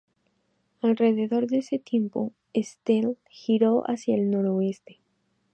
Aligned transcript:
Alrededor 0.81 1.45
de 1.45 1.59
ese 1.59 1.77
tiempo, 1.77 2.33
Estelle 2.53 3.17
giró 3.29 3.83
hacia 3.83 4.15
el 4.15 4.31
noroeste. 4.31 4.97